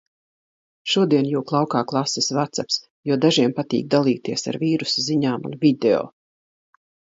[0.93, 2.79] Šodien jūk laukā klases vacaps,
[3.11, 6.05] jo dažiem patīk dalīties ar vīrusa ziņām un video.